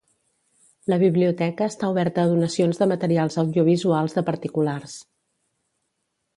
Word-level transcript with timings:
La 0.93 0.97
Biblioteca 1.03 1.67
està 1.73 1.91
oberta 1.95 2.23
a 2.23 2.31
donacions 2.33 2.81
de 2.81 2.89
materials 2.93 3.39
audiovisuals 3.45 4.19
de 4.19 4.27
particulars. 4.33 4.99